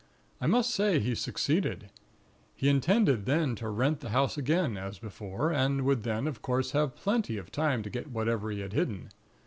I 0.41 0.47
must 0.47 0.71
say 0.71 0.99
he 0.99 1.13
succeeded. 1.13 1.91
He 2.55 2.69
intended 2.69 3.27
then 3.27 3.53
to 3.57 3.69
rent 3.69 3.99
the 3.99 4.09
house 4.09 4.35
again, 4.35 4.75
as 4.75 4.97
before; 4.97 5.53
and 5.53 5.85
would 5.85 6.01
then, 6.01 6.25
of 6.27 6.41
course 6.41 6.71
have 6.71 6.95
plenty 6.95 7.37
of 7.37 7.51
time 7.51 7.83
to 7.83 7.89
get 7.91 8.09
whatever 8.09 8.49
he 8.49 8.61
had 8.61 8.73
hidden. 8.73 9.09